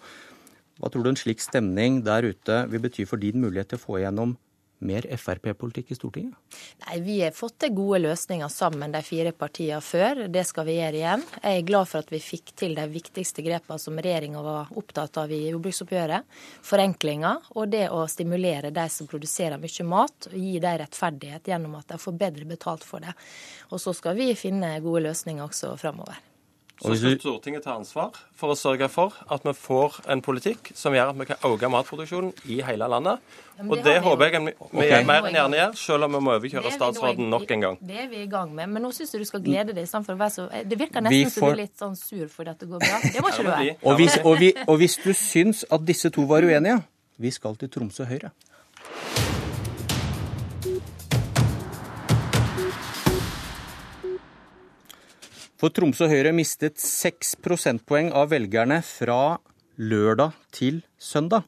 hva 0.83 0.91
tror 0.91 1.05
du 1.07 1.13
en 1.13 1.19
slik 1.19 1.39
stemning 1.39 2.01
der 2.03 2.27
ute 2.27 2.65
vil 2.73 2.83
bety 2.83 3.07
for 3.07 3.23
din 3.23 3.39
mulighet 3.39 3.71
til 3.71 3.79
å 3.79 3.83
få 3.85 4.01
igjennom 4.01 4.35
mer 4.83 5.07
Frp-politikk 5.15 5.93
i 5.93 5.95
Stortinget? 5.95 6.35
Nei, 6.87 6.97
Vi 7.01 7.21
har 7.21 7.31
fått 7.31 7.61
til 7.63 7.75
gode 7.77 8.01
løsninger 8.03 8.51
sammen, 8.51 8.91
de 8.91 9.03
fire 9.07 9.31
partiene 9.31 9.79
før. 9.81 10.25
Det 10.27 10.43
skal 10.49 10.67
vi 10.67 10.79
gjøre 10.81 10.99
igjen. 10.99 11.23
Jeg 11.39 11.61
er 11.61 11.69
glad 11.69 11.87
for 11.91 12.03
at 12.03 12.11
vi 12.11 12.19
fikk 12.23 12.51
til 12.59 12.75
de 12.75 12.89
viktigste 12.91 13.45
grepene 13.47 13.79
som 13.79 13.99
regjeringa 13.99 14.43
var 14.43 14.73
opptatt 14.75 15.21
av 15.23 15.31
i 15.31 15.39
jordbruksoppgjøret. 15.53 16.27
Forenklinger 16.67 17.55
og 17.55 17.71
det 17.71 17.87
å 17.95 18.03
stimulere 18.11 18.75
de 18.75 18.89
som 18.91 19.07
produserer 19.07 19.63
mye 19.63 19.87
mat, 19.87 20.29
og 20.33 20.35
gi 20.35 20.59
dem 20.59 20.83
rettferdighet 20.83 21.55
gjennom 21.55 21.79
at 21.79 21.95
de 21.95 22.03
får 22.03 22.19
bedre 22.27 22.51
betalt 22.51 22.83
for 22.83 23.07
det. 23.07 23.15
Og 23.71 23.81
så 23.81 23.95
skal 23.95 24.19
vi 24.19 24.33
finne 24.35 24.75
gode 24.83 25.07
løsninger 25.07 25.47
også 25.47 25.77
framover. 25.79 26.32
Så 26.83 26.97
skal 26.99 27.15
Stortinget 27.21 27.63
ta 27.63 27.77
ansvar 27.79 28.17
for 28.39 28.55
å 28.55 28.57
sørge 28.59 28.89
for 28.91 29.15
at 29.31 29.45
vi 29.47 29.53
får 29.55 30.01
en 30.11 30.23
politikk 30.25 30.73
som 30.75 30.95
gjør 30.97 31.13
at 31.13 31.19
vi 31.21 31.27
kan 31.29 31.45
øke 31.47 31.71
matproduksjonen 31.71 32.33
i 32.51 32.59
hele 32.67 32.89
landet. 32.91 33.23
Og 33.63 33.77
det, 33.77 33.85
det 33.87 33.95
håper 34.03 34.33
jeg 34.33 34.43
vi 34.43 34.55
okay. 34.59 35.05
mer 35.07 35.29
enn 35.29 35.37
gjerne 35.37 35.61
gjør, 35.61 35.77
selv 35.79 36.09
om 36.09 36.17
vi 36.17 36.23
må 36.27 36.35
overkjøre 36.35 36.73
statsråden 36.75 37.29
nok 37.31 37.51
en 37.55 37.67
gang. 37.67 37.79
Det 37.87 38.01
er 38.03 38.09
vi 38.11 38.25
i 38.25 38.31
gang 38.31 38.51
med. 38.57 38.73
Men 38.75 38.83
nå 38.83 38.91
syns 38.97 39.15
jeg 39.15 39.23
du 39.23 39.29
skal 39.29 39.45
glede 39.45 39.77
deg. 39.77 39.85
istedenfor 39.87 40.17
å 40.17 40.23
være 40.25 40.35
så... 40.35 40.47
Det 40.51 40.79
virker 40.81 41.07
nesten 41.07 41.31
får... 41.31 41.37
som 41.37 41.47
du 41.47 41.53
er 41.53 41.61
litt 41.61 41.85
sånn 41.85 41.99
sur 42.01 42.25
fordi 42.33 42.55
at 42.55 42.65
det 42.65 42.71
går 42.73 42.83
bra. 42.83 43.03
Det 43.05 43.23
må 43.23 43.35
ikke 43.35 43.45
du 43.45 43.53
være. 43.53 43.77
Og 43.83 44.01
hvis, 44.01 44.17
og, 44.25 44.33
vi, 44.41 44.51
og 44.67 44.81
hvis 44.83 44.99
du 45.05 45.13
syns 45.15 45.67
at 45.71 45.87
disse 45.87 46.11
to 46.15 46.27
var 46.31 46.49
uenige, 46.49 46.81
vi 47.23 47.31
skal 47.31 47.55
til 47.61 47.71
Tromsø 47.71 48.09
Høyre. 48.11 48.33
For 55.63 55.71
Tromsø 55.71 56.09
Høyre 56.11 56.33
mistet 56.35 56.81
6 56.83 57.37
prosentpoeng 57.39 58.09
av 58.19 58.33
velgerne 58.33 58.81
fra 58.83 59.37
lørdag 59.79 60.35
til 60.51 60.81
søndag. 60.99 61.45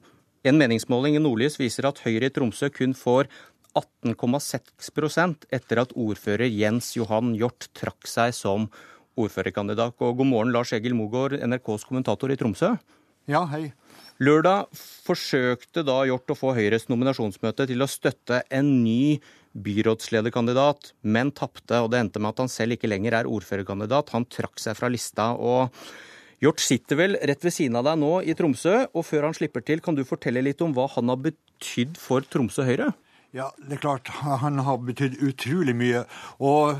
En 0.47 0.54
meningsmåling 0.54 1.16
i 1.18 1.23
Nordlys 1.25 1.59
viser 1.59 1.88
at 1.88 1.99
Høyre 2.04 2.28
i 2.30 2.35
Tromsø 2.37 2.68
kun 2.71 2.94
får 2.94 3.26
18,6% 3.75 5.49
etter 5.59 5.83
at 5.83 5.97
ordfører 5.99 6.47
Jens 6.47 6.92
Johan 6.94 7.35
Hjort 7.35 7.66
trakk 7.75 8.06
seg 8.06 8.30
som 8.38 8.68
ordførerkandidat. 9.18 9.99
Og 9.99 10.23
god 10.23 10.30
morgen, 10.30 10.54
Lars 10.54 10.71
Egil 10.78 10.94
Mogård, 10.94 11.35
NRKs 11.35 11.83
kommentator 11.90 12.30
i 12.30 12.38
Tromsø. 12.38 12.76
Ja, 13.26 13.42
hei. 13.50 13.73
Lørdag 14.23 14.71
forsøkte 14.78 15.83
da 15.83 16.04
Hjort 16.06 16.30
å 16.30 16.38
få 16.38 16.54
Høyres 16.54 16.87
nominasjonsmøte 16.87 17.66
til 17.66 17.83
å 17.83 17.90
støtte 17.90 18.44
en 18.47 18.76
ny 18.85 19.18
byrådslederkandidat, 19.54 20.92
men 21.02 21.30
tapte. 21.34 21.78
Og 21.82 21.92
det 21.92 22.00
endte 22.00 22.23
med 22.23 22.34
at 22.34 22.42
han 22.44 22.52
selv 22.52 22.76
ikke 22.76 22.90
lenger 22.90 23.20
er 23.20 23.30
ordførerkandidat. 23.30 24.12
Han 24.16 24.26
trakk 24.26 24.58
seg 24.62 24.76
fra 24.78 24.90
lista. 24.92 25.32
og 25.34 25.70
Hjort 26.42 26.61
sitter 26.61 26.99
vel 26.99 27.16
rett 27.23 27.44
ved 27.46 27.54
siden 27.54 27.78
av 27.78 27.87
deg 27.87 28.00
nå 28.02 28.18
i 28.26 28.34
Tromsø, 28.37 28.84
og 28.92 29.06
før 29.06 29.30
han 29.30 29.37
slipper 29.37 29.62
til, 29.64 29.80
kan 29.80 29.96
du 29.96 30.02
fortelle 30.04 30.42
litt 30.44 30.61
om 30.64 30.75
hva 30.76 30.88
han 30.96 31.08
har 31.12 31.23
betydd 31.23 31.96
for 32.00 32.26
Tromsø 32.28 32.66
Høyre? 32.66 32.90
Ja, 33.35 33.49
det 33.59 33.73
er 33.75 33.81
klart. 33.83 34.09
Han 34.14 34.61
har 34.62 34.76
betydd 34.87 35.17
utrolig 35.26 35.73
mye. 35.75 36.05
Og 36.38 36.79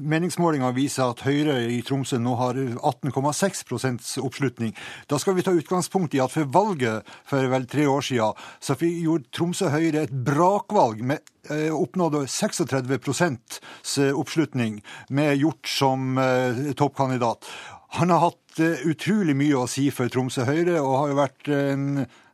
meningsmålinga 0.00 0.70
viser 0.72 1.10
at 1.12 1.20
Høyre 1.26 1.58
i 1.68 1.82
Tromsø 1.84 2.16
nå 2.16 2.38
har 2.40 2.56
18,6 2.56 4.14
oppslutning. 4.24 4.72
Da 5.12 5.18
skal 5.20 5.36
vi 5.36 5.44
ta 5.44 5.52
utgangspunkt 5.52 6.16
i 6.16 6.22
at 6.24 6.32
for 6.32 6.48
valget 6.54 7.10
for 7.28 7.44
vel 7.52 7.68
tre 7.68 7.84
år 7.84 8.06
siden, 8.08 8.40
så 8.64 8.78
gjorde 8.80 9.28
Tromsø 9.36 9.68
Høyre 9.74 10.06
et 10.06 10.14
brakvalg 10.24 11.04
med 11.04 11.20
eh, 11.52 11.68
oppnådde 11.68 12.24
36 12.32 13.60
oppslutning 14.16 14.80
med 15.10 15.36
Hjort 15.36 15.68
som 15.68 16.16
eh, 16.16 16.72
toppkandidat. 16.80 17.44
Han 18.00 18.08
har 18.08 18.24
hatt 18.30 18.64
eh, 18.64 18.88
utrolig 18.88 19.36
mye 19.36 19.66
å 19.66 19.68
si 19.68 19.90
for 19.92 20.08
Tromsø 20.08 20.48
Høyre, 20.48 20.80
og 20.80 20.96
har 20.96 21.12
jo 21.12 21.20
vært 21.20 21.54
en 21.60 21.86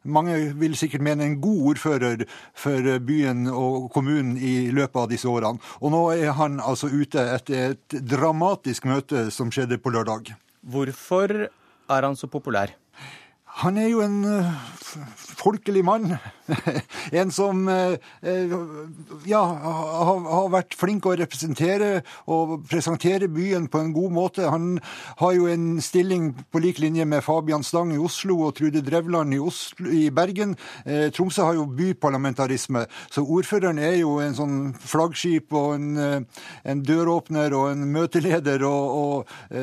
mange 0.07 0.39
vil 0.59 0.77
sikkert 0.79 1.05
mene 1.05 1.27
en 1.27 1.39
god 1.43 1.73
ordfører 1.73 2.25
for 2.57 2.91
byen 3.07 3.47
og 3.51 3.91
kommunen 3.95 4.37
i 4.39 4.71
løpet 4.75 5.03
av 5.03 5.11
disse 5.13 5.29
årene. 5.31 5.61
Og 5.83 5.93
nå 5.95 6.03
er 6.17 6.35
han 6.39 6.61
altså 6.63 6.91
ute 6.93 7.23
etter 7.37 7.75
et 7.75 8.01
dramatisk 8.01 8.89
møte 8.89 9.29
som 9.35 9.53
skjedde 9.55 9.81
på 9.83 9.93
lørdag. 9.95 10.35
Hvorfor 10.67 11.47
er 11.47 12.09
han 12.09 12.17
så 12.19 12.31
populær? 12.31 12.75
Han 13.63 13.79
er 13.81 13.87
jo 13.89 14.03
en 14.05 14.17
uh, 14.29 14.51
folkelig 15.41 15.81
mann. 15.87 16.19
en 17.21 17.31
som 17.33 17.63
uh, 17.69 17.97
ja, 19.27 19.41
har, 19.41 20.51
vært 20.53 20.77
flink 20.77 21.07
å 21.09 21.15
representere 21.17 22.03
og 22.31 22.67
presentere 22.69 23.31
byen 23.33 23.71
på 23.73 23.81
en 23.81 23.95
god 23.97 24.13
måte. 24.13 24.45
Han 24.53 24.77
har 25.23 25.33
jo 25.39 25.49
en 25.49 25.81
stilling 25.81 26.35
på 26.53 26.61
lik 26.61 26.83
linje 26.85 27.07
med 27.09 27.25
Fabian 27.25 27.65
Stang 27.65 27.95
i 27.95 28.01
Oslo 28.01 28.43
og 28.45 28.59
Trude 28.59 28.85
Drevland 28.85 29.33
i, 29.33 29.41
Oslo, 29.41 29.89
i 29.89 30.11
Bergen. 30.13 30.53
Tromsø 31.17 31.49
har 31.49 31.57
jo 31.57 31.67
byparlamentarisme, 31.79 32.85
så 33.13 33.25
ordføreren 33.25 33.81
er 33.81 33.97
jo 34.03 34.19
en 34.23 34.37
sånn 34.37 34.59
flaggskip 34.77 35.55
og 35.57 35.79
en, 35.79 36.27
en 36.69 36.85
døråpner 36.85 37.57
og 37.57 37.73
en 37.73 37.89
møteleder. 37.97 38.67
Og, 38.69 39.01
og 39.01 39.57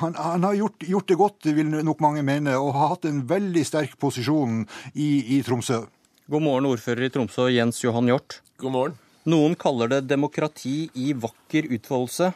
han, 0.00 0.14
han, 0.14 0.46
har 0.46 0.58
gjort, 0.62 0.86
gjort, 0.86 1.08
det 1.10 1.20
godt, 1.20 1.52
vil 1.58 1.74
nok 1.82 2.02
mange 2.04 2.24
mene, 2.26 2.56
og 2.60 2.72
har 2.76 2.94
hatt 2.94 3.10
en 3.10 3.22
veldig 3.28 3.39
veldig 3.40 3.64
sterk 3.66 3.96
posisjon 4.00 4.64
i, 4.94 5.38
i 5.38 5.40
Tromsø. 5.46 5.84
God 6.30 6.44
morgen, 6.44 6.68
ordfører 6.70 7.08
i 7.08 7.12
Tromsø, 7.12 7.48
Jens 7.50 7.80
Johan 7.82 8.10
Hjort. 8.10 8.40
God 8.60 8.74
morgen. 8.74 8.98
Noen 9.30 9.56
kaller 9.60 9.90
det 9.90 10.04
demokrati 10.10 10.90
i 10.96 11.12
vakker 11.16 11.70
utfoldelse. 11.76 12.32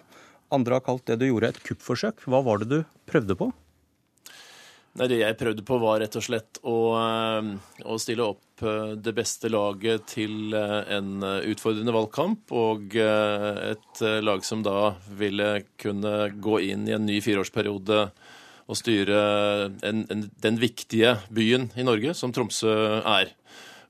Andre 0.55 0.79
har 0.79 0.85
kalt 0.87 1.05
det 1.09 1.19
du 1.21 1.27
gjorde, 1.29 1.53
et 1.53 1.61
kuppforsøk. 1.65 2.25
Hva 2.29 2.41
var 2.45 2.63
det 2.63 2.71
du 2.71 2.79
prøvde 3.11 3.37
på? 3.37 3.51
Nei, 4.95 5.09
Det 5.11 5.19
jeg 5.19 5.37
prøvde 5.41 5.65
på, 5.67 5.79
var 5.83 5.99
rett 6.01 6.17
og 6.17 6.25
slett 6.25 6.61
å, 6.63 6.77
eh, 7.01 7.49
å, 7.83 7.97
stille 7.99 8.29
opp 8.31 8.63
eh, 8.63 8.95
det 8.95 9.15
beste 9.17 9.51
laget 9.51 10.07
til 10.13 10.55
eh, 10.55 10.77
en 10.95 11.25
utfordrende 11.51 11.95
valgkamp, 11.97 12.55
og 12.55 12.95
et 12.95 14.05
lag 14.23 14.47
som 14.47 14.63
da 14.63 14.95
ville 15.19 15.65
kunne 15.83 16.31
gå 16.39 16.63
inn 16.71 16.87
i 16.89 16.95
en 16.95 17.07
ny 17.09 17.19
fireårsperiode 17.25 18.07
å 18.65 18.77
styre 18.79 19.19
en, 19.85 20.05
en, 20.11 20.27
den 20.41 20.61
viktige 20.61 21.19
byen 21.35 21.69
i 21.77 21.85
Norge 21.87 22.15
som 22.17 22.33
Tromsø 22.33 22.75
er. 23.01 23.35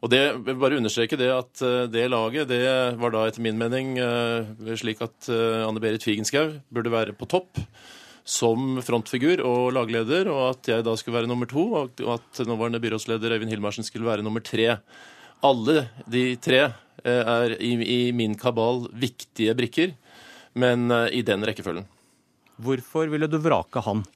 Og 0.05 0.11
det, 0.13 0.21
jeg 0.21 0.41
vil 0.45 0.61
bare 0.61 0.77
understreke 0.77 1.17
det 1.17 1.31
at 1.33 1.63
eh, 1.65 1.87
det 1.89 2.11
laget 2.13 2.51
det 2.51 2.65
var 3.01 3.15
da 3.15 3.25
etter 3.25 3.45
min 3.45 3.57
mening 3.57 3.97
eh, 3.97 4.75
slik 4.77 5.01
at 5.05 5.31
eh, 5.33 5.63
Anne 5.65 5.81
Berit 5.81 6.05
Figenschou 6.05 6.59
burde 6.69 6.93
være 6.93 7.15
på 7.17 7.29
topp 7.31 7.63
som 8.29 8.79
frontfigur 8.85 9.41
og 9.45 9.73
lagleder, 9.77 10.29
og 10.33 10.55
at 10.55 10.69
jeg 10.69 10.85
da 10.85 10.95
skulle 10.97 11.19
være 11.19 11.29
nummer 11.29 11.49
to, 11.49 11.65
og 11.77 11.99
at 12.15 12.41
nåværende 12.49 12.81
byrådsleder 12.81 13.35
Øyvind 13.37 13.53
Hilmarsen 13.53 13.85
skulle 13.85 14.09
være 14.09 14.25
nummer 14.25 14.41
tre. 14.41 14.79
Alle 15.45 15.91
de 16.09 16.23
tre 16.41 16.63
er 17.05 17.57
i, 17.61 17.75
i 17.77 17.99
min 18.17 18.33
kabal 18.41 18.87
viktige 18.97 19.53
brikker, 19.53 19.93
men 20.57 20.89
i 21.13 21.21
den 21.21 21.45
rekkefølgen. 21.45 21.85
Hvorfor 22.65 23.13
ville 23.13 23.29
du 23.29 23.37
vrake 23.45 23.85
han? 23.85 24.07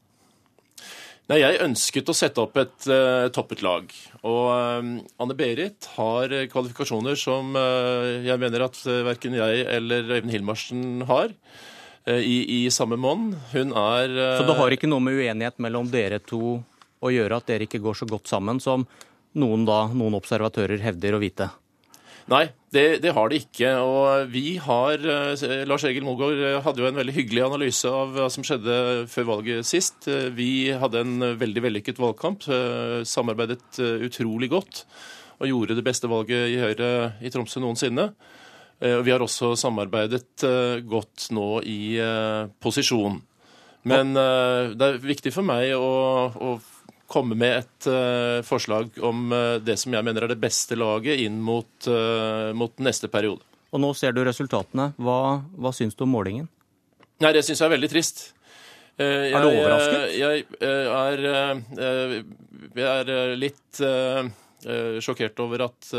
Nei, 1.29 1.43
Jeg 1.43 1.61
ønsket 1.61 2.09
å 2.09 2.17
sette 2.17 2.41
opp 2.41 2.57
et 2.57 2.87
uh, 2.89 3.29
toppet 3.35 3.61
lag. 3.65 3.91
Og 4.25 4.45
uh, 4.49 4.93
Anne 5.21 5.37
Berit 5.37 5.91
har 5.99 6.33
kvalifikasjoner 6.49 7.19
som 7.21 7.53
uh, 7.53 8.25
jeg 8.25 8.41
mener 8.41 8.65
at 8.65 8.81
verken 9.05 9.37
jeg 9.37 9.67
eller 9.69 10.09
Øyvind 10.17 10.33
Hilmarsen 10.33 10.87
har. 11.09 11.35
I, 12.09 12.65
I, 12.65 12.71
samme 12.73 12.97
monn. 12.97 13.35
Hun 13.53 13.75
er 13.77 14.15
Så 14.39 14.47
det 14.49 14.55
har 14.57 14.73
ikke 14.73 14.89
noe 14.89 15.05
med 15.05 15.19
uenighet 15.19 15.59
mellom 15.61 15.91
dere 15.93 16.23
to 16.25 16.55
å 17.05 17.11
gjøre 17.13 17.37
at 17.37 17.51
dere 17.51 17.67
ikke 17.67 17.83
går 17.85 17.99
så 18.01 18.09
godt 18.09 18.31
sammen 18.31 18.63
som 18.65 18.87
noen, 19.37 19.67
da, 19.69 19.83
noen 19.93 20.17
observatører 20.17 20.81
hevder 20.81 21.19
å 21.19 21.21
vite? 21.21 21.51
Nei, 22.29 22.51
det, 22.75 23.01
det, 23.01 23.15
har 23.17 23.31
det 23.31 23.41
ikke. 23.41 23.71
Og 23.81 24.33
vi 24.33 24.59
har 24.61 25.01
eh, 25.01 25.65
Lars 25.69 25.85
Egil 25.89 26.05
Mogård 26.05 26.37
eh, 26.37 26.59
hadde 26.65 26.83
jo 26.83 26.89
en 26.91 27.01
veldig 27.01 27.15
hyggelig 27.17 27.45
analyse 27.47 27.89
av 27.89 28.13
hva 28.13 28.27
som 28.33 28.45
skjedde 28.45 29.07
før 29.09 29.31
valget 29.31 29.69
sist. 29.69 30.05
Eh, 30.13 30.29
vi 30.37 30.69
hadde 30.77 31.01
en 31.05 31.31
veldig 31.41 31.65
vellykket 31.65 32.01
valgkamp. 32.03 32.45
Samarbeidet 33.09 33.81
utrolig 34.05 34.51
godt 34.53 34.85
og 35.39 35.49
gjorde 35.49 35.79
det 35.79 35.87
beste 35.87 36.11
valget 36.11 36.53
i 36.53 36.59
Høyre 36.61 36.91
i 37.25 37.31
Tromsø 37.33 37.63
noensinne. 37.63 38.11
Vi 38.79 39.11
har 39.11 39.23
også 39.23 39.53
samarbeidet 39.59 40.43
godt 40.87 41.29
nå 41.35 41.47
i 41.67 41.99
posisjon. 42.63 43.17
Men 43.91 44.13
det 44.15 44.87
er 44.87 44.99
viktig 45.03 45.33
for 45.35 45.47
meg 45.47 45.73
å, 45.75 45.87
å 46.31 46.51
komme 47.09 47.37
med 47.39 47.63
et 47.63 47.89
uh, 47.89 48.45
forslag 48.47 48.99
om 49.05 49.33
uh, 49.33 49.57
det 49.65 49.79
som 49.81 49.95
jeg 49.97 50.05
mener 50.05 50.27
er 50.27 50.35
det 50.35 50.41
beste 50.41 50.77
laget 50.79 51.23
inn 51.25 51.41
mot, 51.45 51.71
uh, 51.89 52.53
mot 52.57 52.75
neste 52.85 53.09
periode. 53.13 53.45
Og 53.73 53.81
nå 53.83 53.93
ser 53.97 54.15
du 54.17 54.21
resultatene. 54.25 54.91
Hva, 55.01 55.41
hva 55.57 55.73
syns 55.77 55.97
du 55.97 56.05
om 56.05 56.13
målingen? 56.13 56.49
Nei, 57.25 57.33
Det 57.35 57.43
syns 57.45 57.61
jeg 57.61 57.69
er 57.69 57.75
veldig 57.77 57.91
trist. 57.93 58.29
Jeg, 58.99 59.31
er 59.31 59.45
du 59.45 59.49
overrasket? 59.53 60.15
Jeg, 60.19 60.45
er, 60.59 61.21
jeg 62.75 62.87
er 62.89 63.35
litt 63.39 63.81
sjokkert 65.05 65.39
over 65.45 65.69
at 65.69 65.91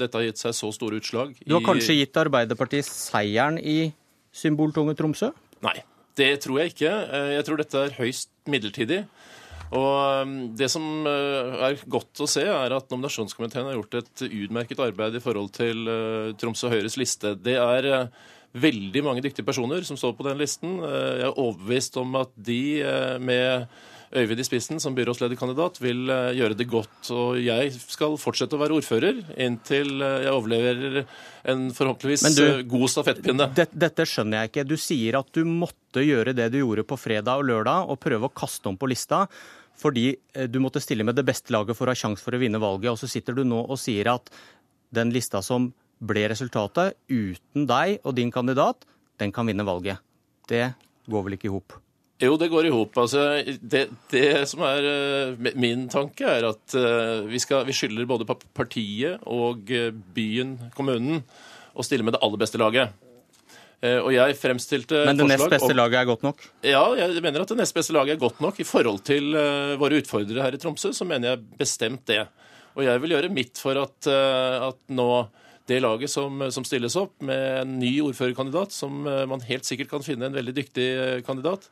dette 0.00 0.18
har 0.18 0.24
gitt 0.26 0.40
seg 0.40 0.56
så 0.58 0.72
store 0.74 0.98
utslag. 0.98 1.36
Du 1.46 1.54
har 1.54 1.62
kanskje 1.62 2.00
gitt 2.00 2.18
Arbeiderpartiet 2.18 2.88
seieren 2.88 3.60
i 3.62 3.92
symboltunge 4.34 4.96
Tromsø? 4.98 5.30
Nei, 5.62 5.76
det 6.18 6.32
tror 6.42 6.64
jeg 6.64 6.72
ikke. 6.74 6.96
Jeg 7.36 7.46
tror 7.46 7.62
dette 7.62 7.84
er 7.84 7.94
høyst 8.00 8.32
midlertidig. 8.50 9.04
Og 9.72 10.26
um, 10.26 10.34
Det 10.56 10.68
som 10.72 10.84
uh, 11.06 11.64
er 11.68 11.80
godt 11.90 12.22
å 12.22 12.28
se, 12.30 12.44
er 12.44 12.76
at 12.76 12.92
nominasjonskomiteen 12.92 13.70
har 13.70 13.78
gjort 13.78 13.98
et 14.02 14.26
utmerket 14.28 14.84
arbeid 14.84 15.16
i 15.16 15.24
forhold 15.24 15.52
til 15.56 15.88
uh, 15.88 16.34
Tromsø 16.40 16.70
Høyres 16.72 16.98
liste. 17.00 17.34
Det 17.40 17.56
er 17.60 17.88
uh, 17.88 18.28
veldig 18.52 19.04
mange 19.06 19.24
dyktige 19.24 19.48
personer 19.48 19.86
som 19.88 19.96
står 19.96 20.12
på 20.18 20.28
den 20.28 20.36
listen. 20.42 20.76
Jeg 20.84 21.24
er 21.30 21.40
overbevist 21.40 21.96
om 22.02 22.20
at 22.20 22.34
de 22.36 22.84
med 23.24 23.64
Øyvind 24.12 24.42
i 24.42 24.44
spissen 24.44 24.76
som 24.76 24.92
byrådslederkandidat 24.92 25.78
vil 25.80 26.10
gjøre 26.36 26.58
det 26.58 26.66
godt. 26.68 26.98
Og 27.16 27.38
jeg 27.40 27.70
skal 27.80 28.18
fortsette 28.20 28.58
å 28.58 28.60
være 28.60 28.76
ordfører 28.76 29.22
inntil 29.40 30.04
jeg 30.04 30.34
overleverer 30.34 30.98
en 31.48 31.62
forhåpentligvis 31.72 32.26
du, 32.36 32.44
god 32.74 32.92
stafettpinne. 32.92 33.48
Det, 33.56 33.70
dette 33.72 34.04
skjønner 34.04 34.42
jeg 34.42 34.52
ikke. 34.52 34.66
Du 34.68 34.76
sier 34.76 35.16
at 35.22 35.32
du 35.32 35.48
måtte 35.48 36.04
gjøre 36.04 36.36
det 36.36 36.50
du 36.52 36.60
gjorde 36.60 36.84
på 36.92 37.00
fredag 37.00 37.40
og 37.40 37.48
lørdag, 37.48 37.88
og 37.88 38.02
prøve 38.04 38.28
å 38.28 38.36
kaste 38.36 38.68
om 38.68 38.76
på 38.76 38.92
lista 38.92 39.24
fordi 39.82 40.08
eh, 40.12 40.48
du 40.50 40.60
måtte 40.62 40.82
stille 40.82 41.06
med 41.06 41.18
det 41.18 41.26
beste 41.28 41.54
laget 41.54 41.78
for 41.78 41.88
å 41.88 41.94
ha 41.94 41.98
sjanse 41.98 42.24
for 42.24 42.36
å 42.36 42.40
vinne 42.42 42.60
valget. 42.62 42.92
Og 42.94 43.00
så 43.00 43.10
sitter 43.10 43.36
du 43.36 43.44
nå 43.46 43.64
og 43.64 43.80
sier 43.80 44.12
at 44.14 44.32
den 44.94 45.12
lista 45.14 45.42
som 45.44 45.70
ble 46.02 46.26
resultatet, 46.32 46.98
uten 47.08 47.68
deg 47.70 48.02
og 48.02 48.16
din 48.18 48.32
kandidat, 48.34 48.86
den 49.22 49.32
kan 49.34 49.46
vinne 49.46 49.66
valget. 49.66 50.02
Det 50.50 50.72
går 51.10 51.26
vel 51.26 51.36
ikke 51.36 51.48
i 51.48 51.54
hop? 51.54 51.76
Jo, 52.22 52.34
det 52.38 52.50
går 52.52 52.68
i 52.68 52.72
hop. 52.74 52.98
Altså, 52.98 53.22
det, 53.62 53.86
det, 54.10 54.26
som 54.50 54.62
er 54.66 54.86
uh, 54.86 55.48
min 55.58 55.88
tanke, 55.90 56.26
er 56.26 56.46
at 56.50 56.74
uh, 56.78 57.22
vi, 57.26 57.38
vi 57.38 57.74
skylder 57.74 58.10
både 58.10 58.26
partiet 58.54 59.22
og 59.30 59.70
byen, 60.14 60.56
kommunen, 60.76 61.22
å 61.72 61.86
stille 61.86 62.06
med 62.06 62.14
det 62.14 62.22
aller 62.22 62.42
beste 62.42 62.60
laget. 62.62 62.92
Eh, 63.82 63.98
og 63.98 64.12
jeg 64.14 64.36
fremstilte 64.38 65.02
Men 65.08 65.18
det 65.18 65.26
nest 65.26 65.50
beste 65.50 65.74
laget 65.74 65.98
er 65.98 66.06
godt 66.06 66.22
nok? 66.22 66.42
Ja, 66.62 66.84
jeg 67.00 67.18
mener 67.24 67.42
at 67.42 67.50
det 67.50 67.58
nest 67.58 67.74
beste 67.74 67.94
laget 67.96 68.14
er 68.14 68.22
godt 68.22 68.38
nok. 68.44 68.60
I 68.62 68.66
forhold 68.66 69.02
til 69.06 69.34
uh, 69.34 69.74
våre 69.80 69.98
utfordrere 69.98 70.44
her 70.46 70.54
i 70.54 70.60
Tromsø, 70.62 70.92
så 70.94 71.06
mener 71.08 71.32
jeg 71.32 71.42
bestemt 71.58 72.04
det. 72.06 72.22
Og 72.78 72.84
jeg 72.86 73.02
vil 73.02 73.16
gjøre 73.16 73.32
mitt 73.34 73.58
for 73.58 73.80
at, 73.80 73.96
uh, 74.06 74.68
at 74.68 74.78
nå 74.94 75.08
det 75.66 75.80
laget 75.82 76.10
som, 76.10 76.44
som, 76.54 76.66
stilles 76.66 76.94
opp, 76.98 77.16
med 77.26 77.42
en 77.62 77.74
ny 77.78 77.90
ordførerkandidat, 78.02 78.74
som 78.74 79.04
man 79.06 79.44
helt 79.46 79.62
sikkert 79.64 79.92
kan 79.92 80.02
finne 80.02 80.26
en 80.26 80.34
veldig 80.34 80.54
dyktig 80.56 80.86
kandidat, 81.22 81.68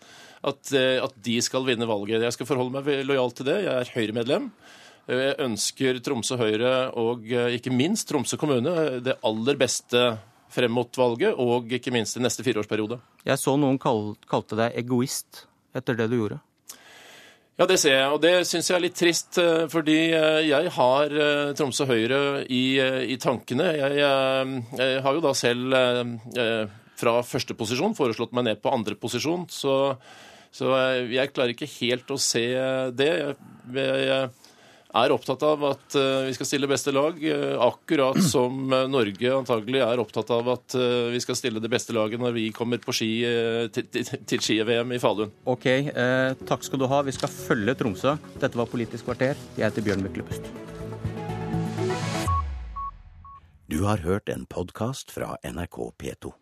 at, 0.46 0.70
at, 0.78 1.16
de 1.26 1.34
skal 1.42 1.66
vinne 1.66 1.88
valget. 1.90 2.22
Jeg 2.22 2.36
skal 2.36 2.46
forholde 2.46 2.78
meg 2.78 3.08
lojalt 3.08 3.34
til 3.40 3.48
det. 3.50 3.56
Jeg 3.66 3.74
er 3.74 3.90
Høyre-medlem. 3.96 4.46
Jeg 5.10 5.34
ønsker 5.42 5.98
Tromsø 6.06 6.38
Høyre 6.38 6.72
og 7.02 7.26
ikke 7.26 7.74
minst 7.74 8.06
Tromsø 8.08 8.38
kommune 8.40 9.02
det 9.02 9.18
aller 9.26 9.58
beste 9.58 10.06
frem 10.50 10.72
mot 10.74 11.00
valget, 11.00 11.34
og 11.38 11.70
ikke 11.72 11.92
minst 11.94 12.18
i 12.18 12.22
neste 12.24 12.44
fireårsperiode. 12.46 13.00
Jeg 13.26 13.40
så 13.40 13.56
noen 13.60 13.78
kalte 13.80 14.58
deg 14.58 14.78
egoist 14.82 15.46
etter 15.76 15.98
det 15.98 16.10
du 16.10 16.18
gjorde. 16.18 16.40
Ja, 17.60 17.66
det 17.68 17.76
ser 17.76 17.92
jeg, 17.92 18.08
og 18.08 18.22
det 18.22 18.32
syns 18.48 18.70
jeg 18.70 18.76
er 18.78 18.82
litt 18.86 18.96
trist. 18.96 19.36
Eh, 19.36 19.66
fordi 19.68 19.98
eh, 20.16 20.38
jeg 20.48 20.70
har 20.72 21.12
eh, 21.12 21.50
Tromsø 21.58 21.84
Høyre 21.90 22.20
i, 22.48 22.80
i 22.80 23.18
tankene. 23.20 23.66
Jeg, 23.76 23.98
jeg, 24.00 24.62
jeg, 24.80 25.02
har 25.04 25.18
jo 25.18 25.24
da 25.26 25.34
selv 25.36 25.76
fra 27.00 27.14
første 27.24 27.56
posisjon 27.56 27.96
foreslått 27.96 28.32
meg 28.36 28.46
ned 28.46 28.62
på 28.64 28.72
andre 28.72 28.96
posisjon, 29.00 29.46
så, 29.52 29.74
så 30.52 30.72
jeg 31.08 31.32
klarer 31.32 31.54
ikke 31.54 31.68
helt 31.78 32.12
å 32.12 32.18
se 32.20 32.44
det. 32.96 33.12
Jeg, 33.76 34.28
er 34.96 35.14
opptatt 35.14 35.42
av 35.46 35.62
at 35.68 35.96
vi 36.26 36.32
skal 36.34 36.48
stille 36.48 36.68
beste 36.70 36.92
lag, 36.94 37.18
akkurat 37.62 38.18
som 38.32 38.72
Norge 38.90 39.34
antagelig 39.36 39.82
er 39.84 40.02
opptatt 40.02 40.32
av 40.34 40.48
at 40.56 40.76
vi 41.12 41.20
skal 41.22 41.38
stille 41.38 41.62
det 41.62 41.70
beste 41.70 41.94
laget 41.94 42.22
når 42.22 42.34
vi 42.34 42.48
kommer 42.54 42.82
på 42.82 42.94
ski 42.96 43.10
til, 43.74 43.86
til, 43.92 44.10
til 44.26 44.42
ski-VM 44.42 44.96
i 44.96 45.00
Falun. 45.02 45.30
Ok, 45.44 45.66
eh, 45.66 46.32
takk 46.48 46.64
skal 46.66 46.82
du 46.82 46.88
ha. 46.90 47.02
Vi 47.06 47.14
skal 47.14 47.32
følge 47.32 47.74
Tromsø. 47.78 48.16
Dette 48.40 48.58
var 48.58 48.68
Politisk 48.70 49.08
kvarter. 49.08 49.38
Jeg 49.56 49.66
heter 49.66 49.86
Bjørn 49.86 50.04
Myklebust. 50.04 50.50
Du 53.70 53.84
har 53.86 54.02
hørt 54.02 54.28
en 54.28 54.46
podkast 54.50 55.12
fra 55.14 55.36
NRK 55.46 55.92
P2. 55.98 56.40